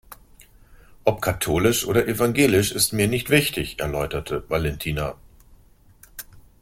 [1.03, 5.13] Ob katholisch oder evangelisch ist mir nicht wichtig, erläuterte Valentina.